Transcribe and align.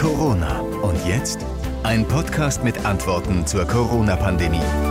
Corona. 0.00 0.60
Und 0.60 1.06
jetzt 1.06 1.44
ein 1.82 2.08
Podcast 2.08 2.64
mit 2.64 2.86
Antworten 2.86 3.46
zur 3.46 3.66
Corona-Pandemie. 3.66 4.89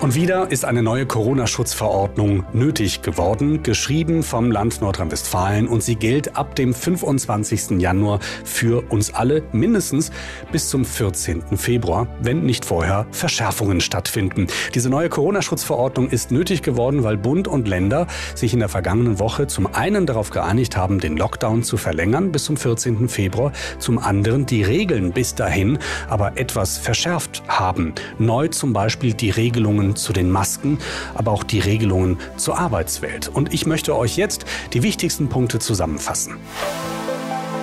Und 0.00 0.14
wieder 0.14 0.50
ist 0.50 0.64
eine 0.64 0.82
neue 0.82 1.04
Corona-Schutzverordnung 1.04 2.44
nötig 2.54 3.02
geworden, 3.02 3.62
geschrieben 3.62 4.22
vom 4.22 4.50
Land 4.50 4.80
Nordrhein-Westfalen 4.80 5.68
und 5.68 5.82
sie 5.82 5.94
gilt 5.94 6.38
ab 6.38 6.56
dem 6.56 6.72
25. 6.72 7.78
Januar 7.78 8.18
für 8.42 8.82
uns 8.90 9.12
alle 9.12 9.42
mindestens 9.52 10.10
bis 10.52 10.70
zum 10.70 10.86
14. 10.86 11.58
Februar, 11.58 12.06
wenn 12.22 12.44
nicht 12.44 12.64
vorher 12.64 13.06
Verschärfungen 13.10 13.82
stattfinden. 13.82 14.46
Diese 14.74 14.88
neue 14.88 15.10
Corona-Schutzverordnung 15.10 16.08
ist 16.08 16.30
nötig 16.30 16.62
geworden, 16.62 17.04
weil 17.04 17.18
Bund 17.18 17.46
und 17.46 17.68
Länder 17.68 18.06
sich 18.34 18.54
in 18.54 18.60
der 18.60 18.70
vergangenen 18.70 19.18
Woche 19.18 19.48
zum 19.48 19.66
einen 19.66 20.06
darauf 20.06 20.30
geeinigt 20.30 20.78
haben, 20.78 20.98
den 21.00 21.18
Lockdown 21.18 21.62
zu 21.62 21.76
verlängern 21.76 22.32
bis 22.32 22.44
zum 22.44 22.56
14. 22.56 23.10
Februar, 23.10 23.52
zum 23.78 23.98
anderen 23.98 24.46
die 24.46 24.62
Regeln 24.62 25.12
bis 25.12 25.34
dahin 25.34 25.78
aber 26.08 26.38
etwas 26.38 26.78
verschärft 26.78 27.42
haben. 27.48 27.92
Neu 28.18 28.48
zum 28.48 28.72
Beispiel 28.72 29.12
die 29.12 29.28
Regelungen 29.28 29.89
zu 29.96 30.12
den 30.12 30.30
Masken, 30.30 30.78
aber 31.14 31.32
auch 31.32 31.44
die 31.44 31.60
Regelungen 31.60 32.18
zur 32.36 32.58
Arbeitswelt. 32.58 33.28
Und 33.28 33.52
ich 33.52 33.66
möchte 33.66 33.96
euch 33.96 34.16
jetzt 34.16 34.44
die 34.72 34.82
wichtigsten 34.82 35.28
Punkte 35.28 35.58
zusammenfassen. 35.58 36.38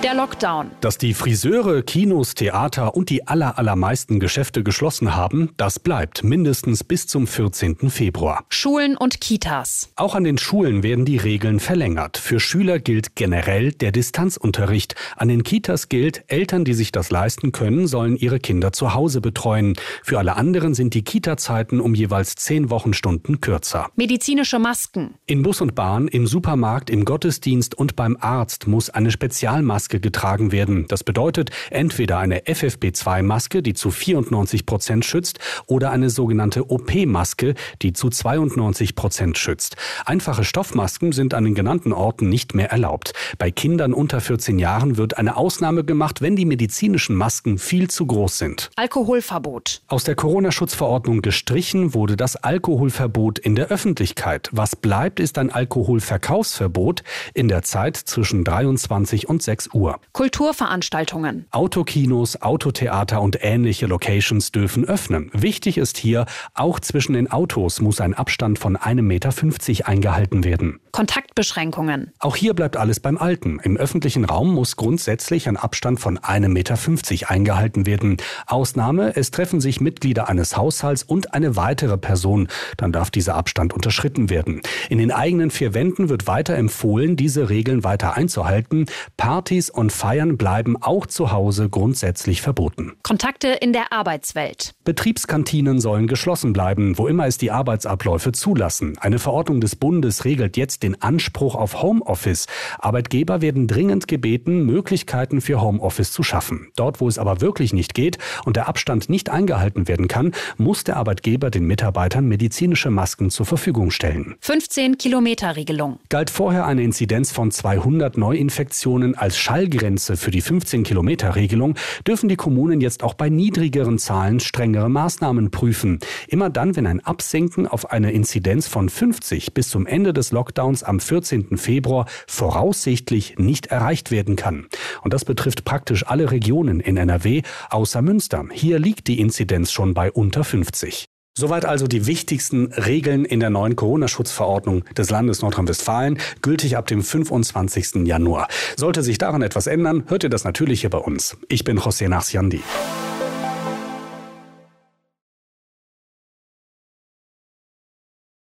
Der 0.04 0.14
Lockdown. 0.14 0.70
Dass 0.80 0.96
die 0.96 1.12
Friseure, 1.12 1.82
Kinos, 1.82 2.34
Theater 2.34 2.94
und 2.94 3.10
die 3.10 3.26
aller, 3.26 3.58
allermeisten 3.58 4.20
Geschäfte 4.20 4.62
geschlossen 4.62 5.16
haben, 5.16 5.50
das 5.56 5.80
bleibt 5.80 6.22
mindestens 6.22 6.84
bis 6.84 7.08
zum 7.08 7.26
14. 7.26 7.90
Februar. 7.90 8.44
Schulen 8.48 8.96
und 8.96 9.20
Kitas. 9.20 9.90
Auch 9.96 10.14
an 10.14 10.22
den 10.22 10.38
Schulen 10.38 10.84
werden 10.84 11.04
die 11.04 11.16
Regeln 11.16 11.58
verlängert. 11.58 12.16
Für 12.16 12.38
Schüler 12.38 12.78
gilt 12.78 13.16
generell 13.16 13.72
der 13.72 13.90
Distanzunterricht. 13.90 14.94
An 15.16 15.26
den 15.26 15.42
Kitas 15.42 15.88
gilt, 15.88 16.22
Eltern, 16.28 16.64
die 16.64 16.74
sich 16.74 16.92
das 16.92 17.10
leisten 17.10 17.50
können, 17.50 17.88
sollen 17.88 18.16
ihre 18.16 18.38
Kinder 18.38 18.72
zu 18.72 18.94
Hause 18.94 19.20
betreuen. 19.20 19.74
Für 20.04 20.20
alle 20.20 20.36
anderen 20.36 20.74
sind 20.74 20.94
die 20.94 21.02
Kita-Zeiten 21.02 21.80
um 21.80 21.96
jeweils 21.96 22.36
zehn 22.36 22.70
Wochenstunden 22.70 23.40
kürzer. 23.40 23.90
Medizinische 23.96 24.60
Masken. 24.60 25.14
In 25.26 25.42
Bus 25.42 25.60
und 25.60 25.74
Bahn, 25.74 26.06
im 26.06 26.28
Supermarkt, 26.28 26.88
im 26.88 27.04
Gottesdienst 27.04 27.74
und 27.74 27.96
beim 27.96 28.16
Arzt 28.20 28.68
muss 28.68 28.90
eine 28.90 29.10
Spezialmaske 29.10 29.87
Maske 29.88 30.00
getragen 30.00 30.52
werden. 30.52 30.84
Das 30.88 31.02
bedeutet 31.02 31.50
entweder 31.70 32.18
eine 32.18 32.40
FFP2-Maske, 32.40 33.62
die 33.62 33.72
zu 33.72 33.90
94 33.90 34.66
Prozent 34.66 35.06
schützt, 35.06 35.38
oder 35.66 35.90
eine 35.92 36.10
sogenannte 36.10 36.70
OP-Maske, 36.70 37.54
die 37.80 37.94
zu 37.94 38.10
92 38.10 38.94
Prozent 38.94 39.38
schützt. 39.38 39.76
Einfache 40.04 40.44
Stoffmasken 40.44 41.12
sind 41.12 41.32
an 41.32 41.44
den 41.44 41.54
genannten 41.54 41.94
Orten 41.94 42.28
nicht 42.28 42.54
mehr 42.54 42.70
erlaubt. 42.70 43.14
Bei 43.38 43.50
Kindern 43.50 43.94
unter 43.94 44.20
14 44.20 44.58
Jahren 44.58 44.98
wird 44.98 45.16
eine 45.16 45.38
Ausnahme 45.38 45.84
gemacht, 45.84 46.20
wenn 46.20 46.36
die 46.36 46.44
medizinischen 46.44 47.16
Masken 47.16 47.56
viel 47.56 47.88
zu 47.88 48.04
groß 48.04 48.36
sind. 48.36 48.70
Alkoholverbot. 48.76 49.80
Aus 49.86 50.04
der 50.04 50.16
Corona-Schutzverordnung 50.16 51.22
gestrichen 51.22 51.94
wurde 51.94 52.18
das 52.18 52.36
Alkoholverbot 52.36 53.38
in 53.38 53.56
der 53.56 53.68
Öffentlichkeit. 53.68 54.50
Was 54.52 54.76
bleibt, 54.76 55.18
ist 55.18 55.38
ein 55.38 55.50
Alkoholverkaufsverbot 55.50 57.04
in 57.32 57.48
der 57.48 57.62
Zeit 57.62 57.96
zwischen 57.96 58.44
23 58.44 59.30
und 59.30 59.42
6 59.42 59.70
Uhr. 59.72 59.77
Uhr. 59.78 60.00
Kulturveranstaltungen. 60.12 61.46
Autokinos, 61.52 62.42
Autotheater 62.42 63.22
und 63.22 63.38
ähnliche 63.40 63.86
Locations 63.86 64.50
dürfen 64.50 64.84
öffnen. 64.84 65.30
Wichtig 65.32 65.78
ist 65.78 65.96
hier, 65.96 66.26
auch 66.54 66.80
zwischen 66.80 67.12
den 67.12 67.30
Autos 67.30 67.80
muss 67.80 68.00
ein 68.00 68.14
Abstand 68.14 68.58
von 68.58 68.76
1,50 68.76 69.02
Meter 69.02 69.88
eingehalten 69.88 70.44
werden. 70.44 70.80
Kontaktbeschränkungen. 70.92 72.12
Auch 72.18 72.34
hier 72.34 72.54
bleibt 72.54 72.76
alles 72.76 72.98
beim 72.98 73.18
Alten. 73.18 73.60
Im 73.62 73.76
öffentlichen 73.76 74.24
Raum 74.24 74.52
muss 74.52 74.74
grundsätzlich 74.74 75.48
ein 75.48 75.56
Abstand 75.56 76.00
von 76.00 76.18
1,50 76.18 76.48
Meter 76.48 77.30
eingehalten 77.30 77.86
werden. 77.86 78.16
Ausnahme, 78.46 79.14
es 79.14 79.30
treffen 79.30 79.60
sich 79.60 79.80
Mitglieder 79.80 80.28
eines 80.28 80.56
Haushalts 80.56 81.04
und 81.04 81.34
eine 81.34 81.54
weitere 81.54 81.98
Person. 81.98 82.48
Dann 82.76 82.90
darf 82.90 83.10
dieser 83.10 83.36
Abstand 83.36 83.72
unterschritten 83.72 84.28
werden. 84.28 84.62
In 84.90 84.98
den 84.98 85.12
eigenen 85.12 85.50
vier 85.50 85.72
Wänden 85.72 86.08
wird 86.08 86.26
weiter 86.26 86.56
empfohlen, 86.56 87.16
diese 87.16 87.48
Regeln 87.48 87.84
weiter 87.84 88.16
einzuhalten. 88.16 88.86
Partys 89.16 89.67
und 89.70 89.92
Feiern 89.92 90.36
bleiben 90.36 90.76
auch 90.80 91.06
zu 91.06 91.32
Hause 91.32 91.68
grundsätzlich 91.68 92.42
verboten. 92.42 92.92
Kontakte 93.02 93.48
in 93.48 93.72
der 93.72 93.92
Arbeitswelt. 93.92 94.74
Betriebskantinen 94.84 95.80
sollen 95.80 96.06
geschlossen 96.06 96.52
bleiben, 96.52 96.98
wo 96.98 97.06
immer 97.06 97.26
es 97.26 97.38
die 97.38 97.50
Arbeitsabläufe 97.50 98.32
zulassen. 98.32 98.96
Eine 98.98 99.18
Verordnung 99.18 99.60
des 99.60 99.76
Bundes 99.76 100.24
regelt 100.24 100.56
jetzt 100.56 100.82
den 100.82 101.00
Anspruch 101.02 101.54
auf 101.54 101.82
Homeoffice. 101.82 102.46
Arbeitgeber 102.78 103.40
werden 103.40 103.66
dringend 103.66 104.08
gebeten, 104.08 104.64
Möglichkeiten 104.64 105.40
für 105.40 105.60
Homeoffice 105.60 106.12
zu 106.12 106.22
schaffen. 106.22 106.68
Dort, 106.76 107.00
wo 107.00 107.08
es 107.08 107.18
aber 107.18 107.40
wirklich 107.40 107.72
nicht 107.72 107.94
geht 107.94 108.18
und 108.44 108.56
der 108.56 108.68
Abstand 108.68 109.08
nicht 109.08 109.30
eingehalten 109.30 109.88
werden 109.88 110.08
kann, 110.08 110.32
muss 110.56 110.84
der 110.84 110.96
Arbeitgeber 110.96 111.50
den 111.50 111.64
Mitarbeitern 111.64 112.26
medizinische 112.26 112.90
Masken 112.90 113.30
zur 113.30 113.46
Verfügung 113.46 113.90
stellen. 113.90 114.36
15 114.40 114.98
Kilometer 114.98 115.56
Regelung. 115.56 115.98
Galt 116.08 116.30
vorher 116.30 116.66
eine 116.66 116.82
Inzidenz 116.82 117.32
von 117.32 117.50
200 117.50 118.16
Neuinfektionen 118.16 119.16
als 119.16 119.38
Schall 119.38 119.57
Schallgrenze 119.58 120.16
für 120.16 120.30
die 120.30 120.40
15-Kilometer-Regelung 120.40 121.74
dürfen 122.06 122.28
die 122.28 122.36
Kommunen 122.36 122.80
jetzt 122.80 123.02
auch 123.02 123.14
bei 123.14 123.28
niedrigeren 123.28 123.98
Zahlen 123.98 124.38
strengere 124.38 124.88
Maßnahmen 124.88 125.50
prüfen. 125.50 125.98
Immer 126.28 126.48
dann, 126.48 126.76
wenn 126.76 126.86
ein 126.86 127.00
Absenken 127.04 127.66
auf 127.66 127.90
eine 127.90 128.12
Inzidenz 128.12 128.68
von 128.68 128.88
50 128.88 129.54
bis 129.54 129.68
zum 129.68 129.88
Ende 129.88 130.12
des 130.12 130.30
Lockdowns 130.30 130.84
am 130.84 131.00
14. 131.00 131.56
Februar 131.56 132.06
voraussichtlich 132.28 133.36
nicht 133.38 133.66
erreicht 133.66 134.12
werden 134.12 134.36
kann. 134.36 134.68
Und 135.02 135.12
das 135.12 135.24
betrifft 135.24 135.64
praktisch 135.64 136.06
alle 136.06 136.30
Regionen 136.30 136.78
in 136.78 136.96
NRW 136.96 137.42
außer 137.68 138.00
Münster. 138.00 138.44
Hier 138.52 138.78
liegt 138.78 139.08
die 139.08 139.18
Inzidenz 139.18 139.72
schon 139.72 139.92
bei 139.92 140.12
unter 140.12 140.44
50. 140.44 141.08
Soweit 141.38 141.64
also 141.64 141.86
die 141.86 142.08
wichtigsten 142.08 142.72
Regeln 142.72 143.24
in 143.24 143.38
der 143.38 143.48
neuen 143.48 143.76
Corona-Schutzverordnung 143.76 144.84
des 144.96 145.08
Landes 145.08 145.40
Nordrhein-Westfalen, 145.40 146.18
gültig 146.42 146.76
ab 146.76 146.88
dem 146.88 147.00
25. 147.00 148.04
Januar. 148.08 148.48
Sollte 148.76 149.04
sich 149.04 149.18
daran 149.18 149.42
etwas 149.42 149.68
ändern, 149.68 150.02
hört 150.08 150.24
ihr 150.24 150.30
das 150.30 150.42
natürlich 150.42 150.80
hier 150.80 150.90
bei 150.90 150.98
uns. 150.98 151.36
Ich 151.48 151.62
bin 151.62 151.78
José 151.78 152.08
Nachsiandi. 152.08 152.60